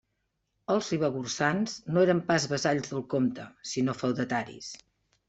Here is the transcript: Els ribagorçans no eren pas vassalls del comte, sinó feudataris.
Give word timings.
Els 0.75 0.87
ribagorçans 0.93 1.75
no 1.95 2.05
eren 2.07 2.21
pas 2.29 2.47
vassalls 2.53 2.89
del 2.95 3.05
comte, 3.13 3.47
sinó 3.73 3.97
feudataris. 4.01 4.73